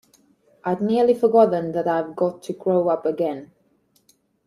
I’d 0.65 0.81
nearly 0.81 1.13
forgotten 1.13 1.73
that 1.73 1.87
I’ve 1.87 2.15
got 2.15 2.41
to 2.41 2.53
grow 2.53 2.89
up 2.89 3.05
again! 3.05 3.51